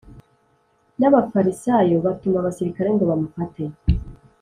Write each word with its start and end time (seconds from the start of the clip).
n 0.99 1.01
Abafarisayo 1.09 1.95
batuma 2.05 2.37
abasirikare 2.39 2.89
ngo 2.93 3.03
bamufate 3.09 3.63